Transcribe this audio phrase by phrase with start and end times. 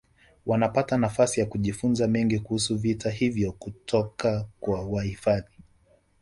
[0.45, 5.59] Wanapata nafasi ya kujifunza mengi kuhusu vitu hivyo kutoka kwa wahifadhi